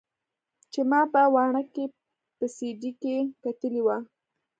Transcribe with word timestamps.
چې 0.71 0.81
ما 0.89 1.01
په 1.13 1.21
واڼه 1.33 1.61
کښې 1.73 1.85
په 2.37 2.45
سي 2.55 2.69
ډي 2.79 2.91
کښې 3.01 3.17
کتلې 3.43 3.81
وه. 3.85 3.97